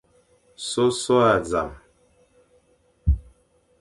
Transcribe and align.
Sôsôe 0.67 1.21
a 1.29 1.33
zam. 1.49 1.69